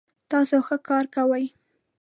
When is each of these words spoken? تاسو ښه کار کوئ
تاسو 0.31 0.55
ښه 0.67 0.77
کار 0.89 1.05
کوئ 1.15 1.45